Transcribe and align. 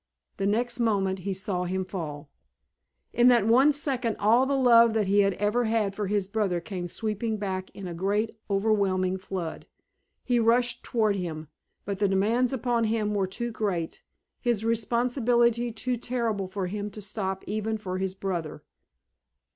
The 0.37 0.47
next 0.47 0.79
moment 0.79 1.19
he 1.19 1.33
saw 1.35 1.65
him 1.65 1.85
fall. 1.85 2.31
In 3.13 3.27
that 3.27 3.45
one 3.45 3.71
second 3.71 4.15
all 4.17 4.47
the 4.47 4.57
love 4.57 4.95
that 4.95 5.05
he 5.05 5.19
had 5.19 5.35
ever 5.35 5.65
had 5.65 5.93
for 5.93 6.07
his 6.07 6.27
brother 6.27 6.59
came 6.59 6.87
sweeping 6.87 7.37
back 7.37 7.69
in 7.75 7.87
a 7.87 7.93
great 7.93 8.35
overwhelming 8.49 9.19
flood. 9.19 9.67
He 10.23 10.39
rushed 10.39 10.81
toward 10.83 11.17
him, 11.17 11.49
but 11.85 11.99
the 11.99 12.07
demands 12.07 12.51
upon 12.51 12.85
him 12.85 13.13
were 13.13 13.27
too 13.27 13.51
great, 13.51 14.01
his 14.39 14.65
responsibility 14.65 15.71
too 15.71 15.97
terrible 15.97 16.47
for 16.47 16.65
him 16.65 16.89
to 16.89 16.99
stop 17.03 17.43
even 17.45 17.77
for 17.77 17.99
his 17.99 18.15
brother. 18.15 18.63